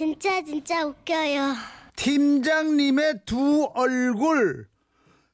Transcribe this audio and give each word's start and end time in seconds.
진짜 0.00 0.42
진짜 0.42 0.86
웃겨요. 0.86 1.52
팀장님의 1.96 3.20
두 3.26 3.64
얼굴. 3.74 4.66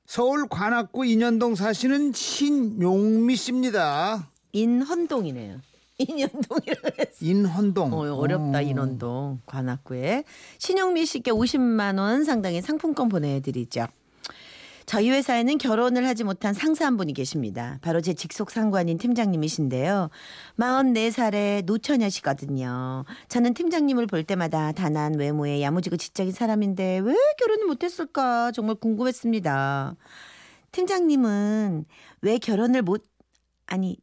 서울 0.06 0.48
관악구 0.48 1.06
인현동 1.06 1.54
사시는 1.54 2.12
신용미 2.12 3.36
씨입니다. 3.36 4.28
인헌동이네요. 4.50 5.60
인현동이라고 5.98 6.88
했어. 6.98 7.12
인헌동. 7.20 7.92
어, 7.92 8.12
어렵다 8.16 8.58
어. 8.58 8.60
인원동 8.60 9.40
관악구에 9.46 10.24
신영미 10.58 11.06
씨께 11.06 11.30
50만 11.30 12.00
원 12.00 12.24
상당의 12.24 12.60
상품권 12.60 13.08
보내드리죠. 13.08 13.86
저희 14.86 15.10
회사에는 15.10 15.58
결혼을 15.58 16.06
하지 16.06 16.22
못한 16.22 16.54
상사 16.54 16.86
한 16.86 16.96
분이 16.96 17.12
계십니다. 17.12 17.78
바로 17.82 18.00
제 18.00 18.14
직속 18.14 18.52
상관인 18.52 18.98
팀장님이신데요. 18.98 20.10
44살의 20.58 21.64
노처녀시거든요. 21.64 23.04
저는 23.28 23.54
팀장님을 23.54 24.06
볼 24.06 24.22
때마다 24.22 24.70
단한 24.70 25.14
외모에 25.18 25.60
야무지고 25.60 25.96
지적인 25.96 26.32
사람인데 26.32 26.98
왜 27.00 27.16
결혼을 27.38 27.66
못했을까 27.66 28.52
정말 28.52 28.76
궁금했습니다. 28.76 29.96
팀장님은 30.70 31.84
왜 32.22 32.38
결혼을 32.38 32.82
못 32.82 33.04
아니 33.66 33.96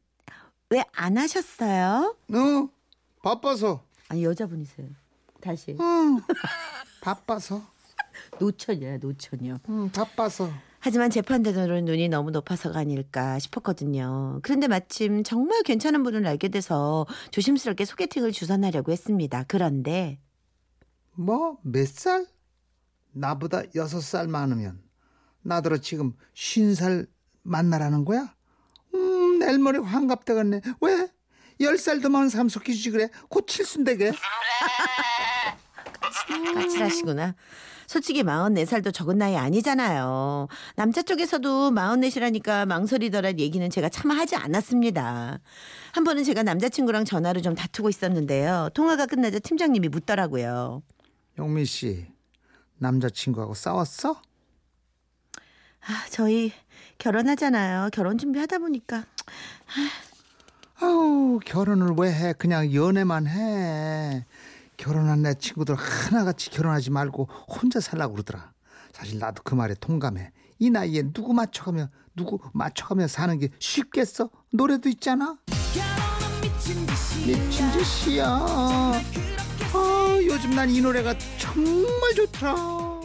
왜 0.70 0.84
안 0.96 1.18
하셨어요? 1.18 2.16
어, 2.34 2.70
바빠서. 3.22 3.84
아니 4.10 4.24
여자분이세요. 4.26 4.88
다시 5.40 5.78
응, 5.80 6.20
바빠서. 7.02 7.62
노처녀야 8.40 8.98
노처녀. 8.98 9.60
응, 9.70 9.90
바빠서. 9.92 10.50
하지만 10.86 11.10
재판대로는 11.10 11.86
눈이 11.86 12.10
너무 12.10 12.30
높아서가 12.32 12.80
아닐까 12.80 13.40
싶었거든요. 13.40 14.42
그런데 14.44 14.68
마침 14.68 15.24
정말 15.24 15.64
괜찮은 15.64 16.04
분을 16.04 16.28
알게 16.28 16.50
돼서 16.50 17.06
조심스럽게 17.32 17.86
소개팅을 17.86 18.34
주선하려고 18.34 18.92
했습니다. 18.92 19.46
그런데 19.48 20.20
뭐, 21.14 21.58
몇 21.64 21.88
살? 21.88 22.26
나보다 23.14 23.62
여섯 23.76 24.02
살 24.02 24.28
많으면 24.28 24.82
나더러 25.42 25.78
지금 25.78 26.18
쉰 26.34 26.76
살 26.76 27.08
만나라는 27.44 28.04
거야? 28.04 28.36
음, 28.94 29.40
내일 29.40 29.60
모레 29.60 29.80
환갑되겠네. 29.80 30.62
왜? 30.82 31.08
열 31.62 31.76
살 31.78 32.02
더 32.02 32.10
많은 32.10 32.28
사람 32.28 32.50
속이지 32.50 32.92
그래? 32.92 33.08
곧 33.30 33.48
칠순되게. 33.48 34.12
까칠하시구나. 36.56 37.36
솔직히 37.94 38.24
44살도 38.24 38.92
적은 38.92 39.20
나이 39.20 39.36
아니잖아요. 39.36 40.48
남자 40.76 41.04
쪽에서도 41.04 41.70
44이라니까 41.70 42.66
망설이더란 42.66 43.40
얘기는 43.40 43.70
제가 43.70 43.88
차마 43.90 44.16
하지 44.16 44.36
않았습니다. 44.36 45.40
한 45.92 46.04
번은 46.04 46.24
제가 46.24 46.42
남자친구랑 46.42 47.06
전화로 47.06 47.42
좀 47.42 47.54
다투고 47.54 47.90
있었는데요. 47.90 48.70
통화가 48.74 49.06
끝나자 49.06 49.38
팀장님이 49.38 49.90
묻더라고요. 49.90 50.82
영미 51.38 51.66
씨, 51.66 52.08
남자친구하고 52.80 53.54
싸웠어? 53.54 54.20
아, 55.86 56.06
저희 56.10 56.52
결혼하잖아요. 56.98 57.90
결혼 57.94 58.18
준비하다 58.18 58.58
보니까 58.58 59.06
아우 60.80 61.40
결혼을 61.46 61.94
왜 61.96 62.12
해? 62.12 62.34
그냥 62.34 62.74
연애만 62.74 63.28
해. 63.28 64.26
결혼한 64.84 65.22
내 65.22 65.34
친구들 65.34 65.76
하나같이 65.76 66.50
결혼하지 66.50 66.92
말고 66.92 67.30
혼자 67.48 67.80
살라고 67.80 68.16
그러더라. 68.16 68.52
사실 68.92 69.18
나도 69.18 69.42
그 69.44 69.56
말에 69.56 69.76
동감해. 69.80 70.32
이 70.60 70.70
나이에 70.70 71.04
누구 71.14 71.34
맞춰가며 71.34 71.88
누구 72.18 72.40
맞춰가며 72.54 73.08
사는 73.08 73.40
게 73.40 73.48
쉽겠어? 73.60 74.30
노래도 74.52 74.90
있잖아. 74.90 75.38
미친 77.26 77.72
짓이야. 77.72 78.26
아 78.28 79.02
요즘 80.26 80.50
난 80.52 80.70
이 80.70 80.82
노래가 80.82 81.16
정말 81.40 82.14
좋더라. 82.16 82.54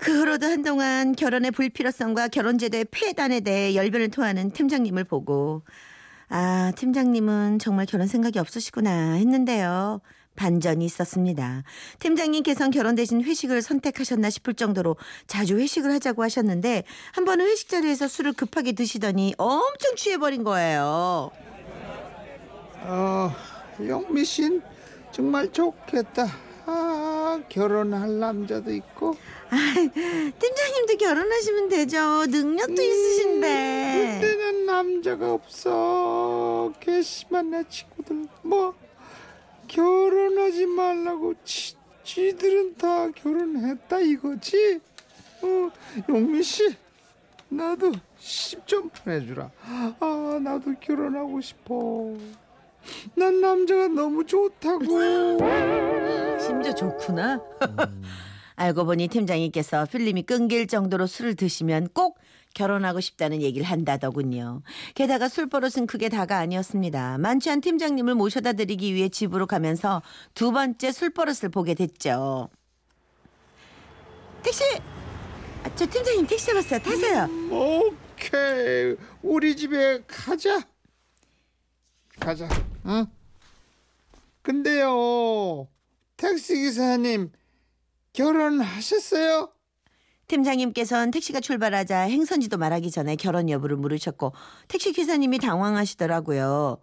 그 0.00 0.18
후로도 0.18 0.46
한동안 0.46 1.14
결혼의 1.14 1.50
불필요성과 1.50 2.28
결혼제도의 2.28 2.86
폐단에 2.90 3.40
대해 3.40 3.74
열변을 3.74 4.10
토하는 4.10 4.52
팀장님을 4.52 5.04
보고 5.04 5.62
아 6.28 6.72
팀장님은 6.76 7.58
정말 7.58 7.86
결혼 7.86 8.06
생각이 8.06 8.38
없으시구나 8.38 9.14
했는데요. 9.14 10.00
반전이 10.36 10.84
있었습니다. 10.84 11.64
팀장님께서는 11.98 12.70
결혼 12.70 12.94
대신 12.94 13.22
회식을 13.24 13.60
선택하셨나 13.60 14.30
싶을 14.30 14.54
정도로 14.54 14.96
자주 15.26 15.58
회식을 15.58 15.90
하자고 15.92 16.22
하셨는데 16.22 16.84
한 17.12 17.24
번은 17.24 17.44
회식 17.46 17.68
자리에서 17.68 18.06
술을 18.06 18.34
급하게 18.34 18.72
드시더니 18.72 19.34
엄청 19.36 19.96
취해버린 19.96 20.44
거예요. 20.44 21.30
어, 22.82 23.32
영미 23.84 24.24
씨는 24.24 24.62
정말 25.10 25.52
좋겠다. 25.52 26.28
아 26.66 27.07
결혼할 27.48 28.18
남자도 28.18 28.72
있고. 28.72 29.16
아, 29.50 29.56
팀장님도 30.38 30.96
결혼하시면 30.98 31.68
되죠. 31.68 32.26
능력도 32.26 32.82
있으신데. 32.82 34.20
그때는 34.20 34.66
남자가 34.66 35.32
없어. 35.32 36.72
괘씸한 36.80 37.50
내 37.50 37.64
친구들 37.68 38.26
뭐 38.42 38.74
결혼하지 39.68 40.66
말라고 40.66 41.34
지, 41.44 41.74
지들은 42.04 42.76
다 42.76 43.10
결혼했다 43.10 44.00
이거지. 44.00 44.80
어, 45.42 45.70
용민 46.08 46.42
씨 46.42 46.74
나도 47.48 47.92
10점 48.20 48.90
보내주라. 48.92 49.50
아 50.00 50.40
나도 50.42 50.74
결혼하고 50.80 51.40
싶어. 51.40 52.14
난 53.14 53.40
남자가 53.40 53.88
너무 53.88 54.24
좋다고. 54.24 54.84
심지어 56.48 56.74
좋구나. 56.74 57.42
알고 58.56 58.86
보니 58.86 59.08
팀장님께서 59.08 59.84
필름이 59.84 60.22
끊길 60.22 60.66
정도로 60.66 61.06
술을 61.06 61.36
드시면 61.36 61.88
꼭 61.92 62.18
결혼하고 62.54 63.00
싶다는 63.00 63.42
얘기를 63.42 63.66
한다더군요. 63.66 64.62
게다가 64.94 65.28
술 65.28 65.48
버릇은 65.50 65.86
그게 65.86 66.08
다가 66.08 66.38
아니었습니다. 66.38 67.18
만취 67.18 67.50
한 67.50 67.60
팀장님을 67.60 68.14
모셔다 68.14 68.54
드리기 68.54 68.94
위해 68.94 69.10
집으로 69.10 69.46
가면서 69.46 70.00
두 70.32 70.50
번째 70.50 70.90
술 70.90 71.10
버릇을 71.10 71.50
보게 71.50 71.74
됐죠. 71.74 72.48
택시! 74.42 74.64
아, 75.64 75.74
저 75.76 75.86
팀장님 75.86 76.26
택시 76.26 76.46
잡았어요. 76.46 76.80
타세요. 76.80 77.28
오케이 77.50 78.96
우리 79.22 79.54
집에 79.54 80.02
가자 80.06 80.62
가자 82.18 82.48
응 82.86 83.06
근데요 84.42 85.68
택시기사님 86.18 87.32
결혼하셨어요? 88.12 89.50
팀장님께서는 90.26 91.10
택시가 91.10 91.40
출발하자 91.40 92.00
행선지도 92.00 92.58
말하기 92.58 92.90
전에 92.90 93.16
결혼 93.16 93.48
여부를 93.48 93.76
물으셨고 93.78 94.34
택시 94.68 94.92
기사님이 94.92 95.38
당황하시더라고요. 95.38 96.78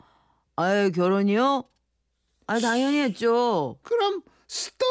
아유 0.56 0.91
결혼이요? 0.91 1.63
아 2.47 2.59
당연히 2.59 3.01
했죠. 3.01 3.78
그럼 3.84 4.23
스톱 4.47 4.88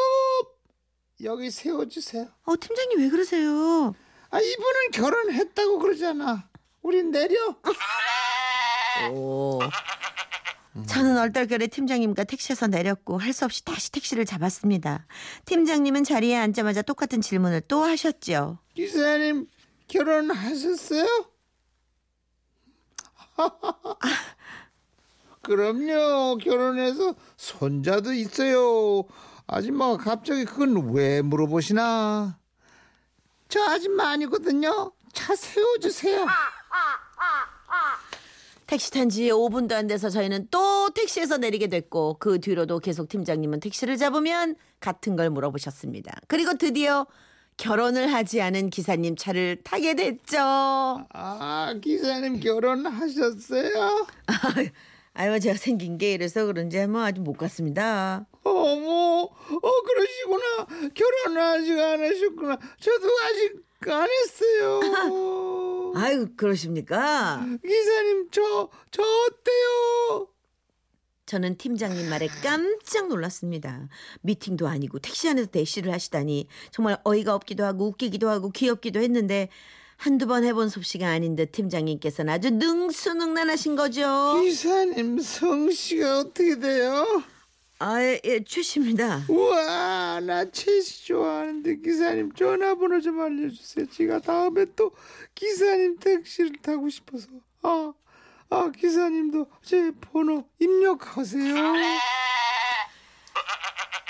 여기 1.23 1.49
세워주세요 1.49 2.27
어 2.43 2.53
팀장님 2.59 2.99
왜 2.99 3.09
그러세요? 3.09 3.93
아 4.29 4.39
이분은 4.39 4.91
결혼했다고 4.93 5.79
그러잖아 5.79 6.49
우린 6.81 7.11
내려 7.11 7.35
오. 9.11 9.59
저는 10.83 11.17
얼떨결에 11.17 11.67
팀장님과 11.67 12.25
택시에서 12.25 12.67
내렸고 12.67 13.17
할 13.17 13.33
수 13.33 13.45
없이 13.45 13.63
다시 13.63 13.91
택시를 13.91 14.25
잡았습니다. 14.25 15.05
팀장님은 15.45 16.03
자리에 16.03 16.35
앉자마자 16.37 16.81
똑같은 16.81 17.21
질문을 17.21 17.61
또 17.67 17.83
하셨죠. 17.83 18.59
기사님 18.73 19.47
결혼하셨어요? 19.87 21.05
그럼요. 25.41 26.37
결혼해서 26.37 27.15
손자도 27.37 28.13
있어요. 28.13 29.03
아줌마가 29.47 29.97
갑자기 29.97 30.45
그건 30.45 30.91
왜 30.93 31.21
물어보시나? 31.21 32.39
저 33.47 33.63
아줌마 33.63 34.09
아니거든요. 34.09 34.91
차 35.13 35.35
세워주세요 35.35 36.25
택시 38.67 38.91
탄 38.91 39.09
지 39.09 39.29
5분도 39.29 39.73
안 39.73 39.87
돼서 39.87 40.09
저희는 40.09 40.47
또 40.49 40.89
택시에서 40.89 41.37
내리게 41.37 41.67
됐고 41.67 42.17
그 42.19 42.39
뒤로도 42.39 42.79
계속 42.79 43.07
팀장님은 43.09 43.59
택시를 43.59 43.97
잡으면 43.97 44.55
같은 44.79 45.15
걸 45.15 45.29
물어보셨습니다. 45.29 46.13
그리고 46.27 46.55
드디어 46.57 47.05
결혼을 47.57 48.11
하지 48.11 48.41
않은 48.41 48.69
기사님 48.69 49.15
차를 49.15 49.61
타게 49.63 49.95
됐죠. 49.95 50.37
아 50.39 51.75
기사님 51.81 52.39
결혼하셨어요? 52.39 54.07
아유 55.13 55.39
제가 55.39 55.55
생긴 55.57 55.97
게 55.97 56.13
이래서 56.13 56.45
그런지 56.45 56.85
뭐 56.87 57.03
아직 57.03 57.21
못 57.21 57.33
갔습니다. 57.37 58.25
어머 58.43 59.21
어 59.23 59.81
그러시구나 59.87 60.89
결혼을 60.93 61.41
아직 61.41 61.79
안 61.79 62.01
하셨구나 62.03 62.57
저도 62.79 63.07
아직 63.29 63.53
안 63.91 64.07
했어요 64.09 64.79
아유 65.95 66.27
그러십니까? 66.35 67.45
기사님 67.65 68.29
저 68.31 68.69
저 68.91 69.01
어때요? 69.03 70.27
저는 71.25 71.57
팀장님 71.57 72.07
말에 72.09 72.27
깜짝 72.43 73.07
놀랐습니다. 73.07 73.89
미팅도 74.21 74.67
아니고 74.67 74.99
택시 74.99 75.27
안에서 75.27 75.49
대시를 75.49 75.91
하시다니 75.91 76.47
정말 76.71 76.97
어이가 77.03 77.33
없기도 77.33 77.63
하고 77.65 77.87
웃기기도 77.87 78.29
하고 78.29 78.51
귀엽기도 78.51 78.99
했는데 78.99 79.49
한두 79.97 80.27
번 80.27 80.43
해본 80.43 80.69
솜씨가 80.69 81.09
아닌 81.09 81.35
듯 81.35 81.51
팀장님께서는 81.51 82.31
아주 82.31 82.51
능수능란하신 82.51 83.75
거죠. 83.75 84.39
기사님 84.43 85.19
성씨가 85.19 86.19
어떻게 86.19 86.59
돼요? 86.59 87.23
아, 87.79 88.01
예, 88.01 88.21
예, 88.23 88.43
최 88.43 88.61
씨입니다. 88.61 89.25
우와 89.27 90.21
나 90.21 90.49
채씨 90.49 91.07
좋아하는데 91.07 91.75
기사님 91.77 92.31
전화번호 92.31 93.01
좀 93.01 93.19
알려주세요. 93.19 93.87
제가 93.87 94.19
다음에 94.19 94.65
또 94.75 94.91
기사님 95.33 95.97
택시를 95.99 96.53
타고 96.61 96.87
싶어서. 96.89 97.27
아, 97.63 97.93
아 98.49 98.71
기사님도 98.71 99.47
제 99.61 99.91
번호 99.99 100.47
입력하세요 100.59 101.53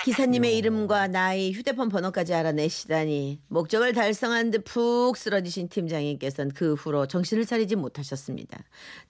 기사님의 0.06 0.56
이름과 0.58 1.08
나이, 1.08 1.50
휴대폰 1.50 1.88
번호까지 1.88 2.32
알아내시다니 2.32 3.40
목적을 3.48 3.92
달성한 3.92 4.52
듯 4.52 4.62
푹 4.64 5.16
쓰러지신 5.16 5.68
팀장님께서는 5.68 6.52
그 6.54 6.74
후로 6.74 7.08
정신을 7.08 7.44
차리지 7.44 7.74
못하셨습니다. 7.74 8.56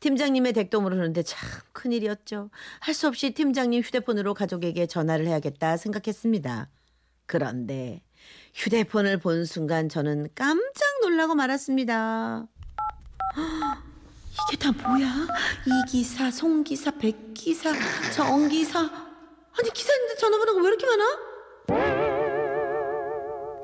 팀장님의 0.00 0.54
댁도 0.54 0.80
모르는데 0.80 1.22
참 1.22 1.38
큰일이었죠. 1.72 2.48
할 2.80 2.94
수 2.94 3.08
없이 3.08 3.32
팀장님 3.32 3.82
휴대폰으로 3.82 4.32
가족에게 4.32 4.86
전화를 4.86 5.26
해야겠다 5.26 5.76
생각했습니다. 5.76 6.70
그런데 7.26 8.00
휴대폰을 8.54 9.18
본 9.18 9.44
순간 9.44 9.90
저는 9.90 10.28
깜짝 10.34 11.00
놀라고 11.02 11.34
말았습니다. 11.34 12.46
헉, 13.36 13.82
이게 14.48 14.56
다 14.56 14.72
뭐야? 14.72 15.26
이 15.66 15.90
기사, 15.90 16.30
송 16.30 16.64
기사, 16.64 16.90
백 16.90 17.34
기사, 17.34 17.70
정 18.14 18.48
기사. 18.48 19.05
아니 19.58 19.70
기사님들 19.72 20.16
전화번호가 20.16 20.60
왜 20.62 20.68
이렇게 20.68 20.86
많아? 20.86 21.18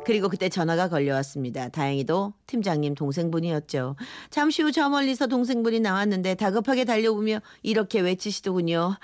그리고 0.04 0.28
그때 0.28 0.48
전화가 0.48 0.88
걸려왔습니다. 0.88 1.68
다행히도 1.68 2.34
팀장님 2.48 2.94
동생분이었죠. 2.96 3.94
잠시 4.30 4.62
후 4.62 4.72
저 4.72 4.88
멀리서 4.88 5.28
동생분이 5.28 5.78
나왔는데 5.80 6.34
다급하게 6.34 6.84
달려오며 6.84 7.40
이렇게 7.62 8.00
외치시더군요. 8.00 8.96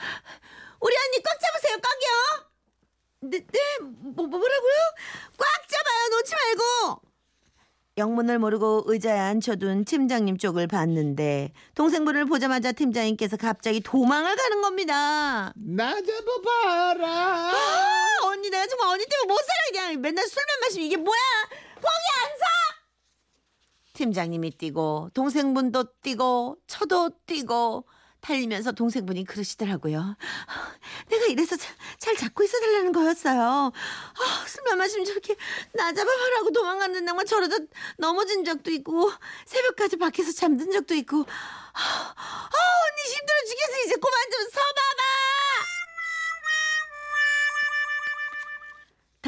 우리 0.81 0.95
언니 0.97 1.23
꽉 1.23 1.39
잡으세요, 1.41 1.77
꽉이요. 1.77 2.49
네, 3.31 3.39
네, 3.39 3.59
뭐, 3.81 4.27
뭐라고요? 4.27 4.39
놓지 4.39 4.47
말고. 4.49 5.18
영문을 7.99 8.39
모르고 8.39 8.85
의자에 8.87 9.19
앉혀둔 9.19 9.85
팀장님 9.85 10.39
쪽을 10.39 10.67
봤는데 10.69 11.53
동생분을 11.75 12.25
보자마자 12.27 12.73
팀장님께서 12.73 13.37
갑자기 13.37 13.81
도망을 13.81 14.37
가는 14.37 14.63
겁니다. 14.63 15.53
나 15.57 15.95
잡아봐라. 15.95 17.09
아, 17.09 18.19
언니 18.25 18.49
내가 18.51 18.67
정말 18.67 18.89
언니 18.95 19.05
때문에 19.05 19.27
못 19.27 19.37
살아 19.39 19.85
그냥. 19.87 20.01
맨날 20.01 20.27
술만 20.27 20.61
마시면 20.63 20.87
이게 20.87 20.97
뭐야? 20.97 21.19
거기 21.75 21.87
안 21.87 22.39
사? 22.39 22.45
팀장님이 23.95 24.53
뛰고 24.53 25.11
동생분도 25.13 26.01
뛰고 26.03 26.57
저도 26.69 27.11
뛰고 27.27 27.85
달리면서 28.21 28.73
동생분이 28.73 29.25
그러시더라고요. 29.25 30.17
내가 31.09 31.27
이래서 31.27 31.57
자- 31.57 31.73
잘 31.99 32.17
잡고 32.17 32.43
있어달라는 32.45 32.93
거였어요. 32.93 33.73
아, 33.73 34.47
술만 34.47 34.79
마시면 34.79 35.05
저렇게 35.05 35.37
나 35.75 35.93
잡아봐라고 35.93 36.51
도망갔는데 36.53 37.07
정말 37.07 37.25
저러다 37.27 37.57
넘어진 37.97 38.45
적도 38.45 38.71
있고 38.71 39.11
새벽까지 39.47 39.97
밖에서 39.97 40.33
잠든 40.33 40.71
적도 40.73 40.95
있고. 40.95 41.19
아, 41.21 41.81
아, 41.81 42.15
언니 42.17 43.15
힘들어 43.15 43.37
죽겠어. 43.49 43.85
이제 43.87 43.95
그만 43.95 44.31
좀 44.31 44.43
서봐봐 44.51 45.03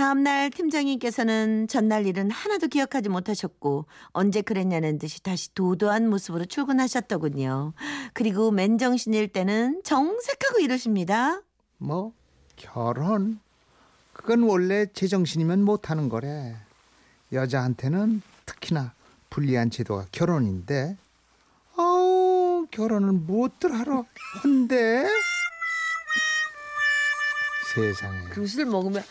다음날 0.00 0.48
팀장님께서는 0.48 1.68
전날 1.68 2.06
일은 2.06 2.30
하나도 2.30 2.68
기억하지 2.68 3.10
못하셨고 3.10 3.84
언제 4.12 4.40
그랬냐는 4.40 4.98
듯이 4.98 5.22
다시 5.22 5.54
도도한 5.54 6.08
모습으로 6.08 6.46
출근하셨더군요. 6.46 7.74
그리고 8.14 8.50
맨정신일 8.50 9.28
때는 9.28 9.82
정색하고 9.84 10.60
이러십니다. 10.60 11.42
뭐? 11.76 12.14
결혼? 12.56 13.40
그건 14.14 14.44
원래 14.44 14.86
제정신이면 14.86 15.64
못하는 15.64 16.08
거래. 16.08 16.56
여자한테는 17.30 18.22
특히나 18.46 18.94
불리한 19.28 19.68
제도가 19.68 20.06
결혼인데. 20.12 20.96
아우 21.76 22.66
결혼을 22.70 23.12
무엇들 23.12 23.78
하러 23.78 24.06
한대 24.40 25.06
세상에 27.74 28.24
그 28.30 28.46
술 28.46 28.66
먹으면 28.66 29.02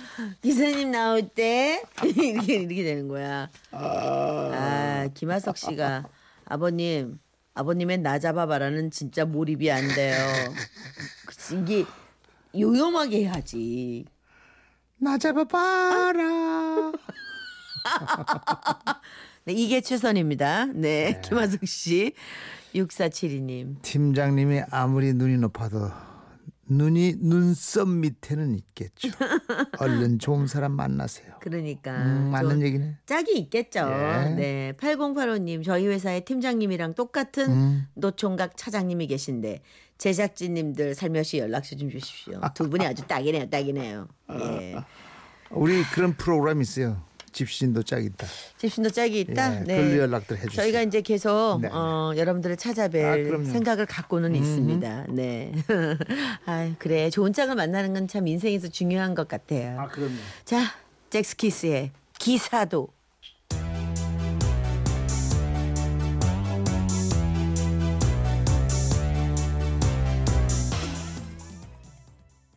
기사님 0.42 0.92
나올 0.92 1.28
때 1.30 1.82
이렇게 2.04 2.56
이렇게 2.56 2.84
되는 2.84 3.08
거야. 3.08 3.50
아 3.72 5.08
김하석 5.14 5.58
씨가 5.58 6.06
아버님 6.46 7.20
아버님의 7.54 8.00
나 8.00 8.20
잡아봐라는 8.20 8.92
진짜 8.92 9.26
몰입이 9.26 9.72
안 9.72 9.88
돼요. 9.88 10.16
그치, 11.26 11.58
이게 11.58 11.86
요염하게 12.58 13.26
해야지. 13.26 14.06
나 14.98 15.18
잡아봐라 15.18 16.92
네, 19.46 19.54
이게 19.54 19.82
최선입니다. 19.82 20.66
네, 20.74 21.22
김하석 21.24 21.66
씨. 21.68 22.14
6472님. 22.76 23.82
팀장님이 23.82 24.62
아무리 24.70 25.14
눈이 25.14 25.38
높아도 25.38 25.90
눈이 26.70 27.16
눈썹 27.20 27.90
밑에는 27.90 28.56
있겠죠 28.56 29.10
얼른 29.80 30.20
좋은 30.20 30.48
사람 30.48 30.74
만나세요 30.74 31.34
그러니까. 31.42 32.04
음, 32.04 32.32
맞는 32.32 32.50
좀 32.52 32.64
얘기네 32.64 32.98
짝이 33.06 33.38
있겠죠. 33.40 33.80
예. 33.80 34.30
네. 34.36 34.74
8085님, 34.78 35.64
저희 35.64 35.88
회사의 35.88 36.26
팀장님이랑 36.26 36.94
똑같은 36.94 37.50
음. 37.50 37.88
노총각 37.96 38.58
차장님이 38.58 39.08
계신데 39.08 39.62
제작진님들 39.98 40.96
살며시 40.96 41.40
연락처 41.40 41.76
좀 41.76 41.90
주십시오. 41.90 42.40
두 42.54 42.70
분이 42.70 42.86
아주 42.86 43.06
딱이네요, 43.08 43.50
딱이네요. 43.50 44.08
예. 44.32 44.76
우리 45.52 45.82
그런 45.84 46.14
프로그램 46.14 46.62
있어요 46.62 47.02
집신도 47.32 47.84
짝있다 47.84 48.28
집신도 48.58 48.90
짝이 48.90 49.22
있다. 49.22 49.56
예, 49.56 49.60
네. 49.64 49.78
글로 49.78 50.02
연락들 50.04 50.38
해주세요. 50.38 50.56
저희가 50.64 50.82
이제 50.82 51.02
계속 51.02 51.60
네, 51.62 51.68
네. 51.70 51.74
어, 51.74 52.14
여러분들을 52.18 52.56
찾아뵐 52.58 53.48
아. 53.48 53.52
생각을 53.52 53.86
갖고는 53.86 54.36
있습니다. 54.36 55.06
네. 55.10 55.52
아, 56.46 56.72
그래. 56.80 57.10
좋은 57.10 57.32
짝을 57.34 57.56
만나는 57.56 57.94
건 57.94 58.10
참 58.10 58.26
인생에서 58.28 58.70
중요한 58.70 59.14
것 59.14 59.28
같아요. 59.28 59.88
그럼요. 59.92 60.14
자, 60.44 60.74
잭스키스의 61.12 61.92
기사도 62.18 62.88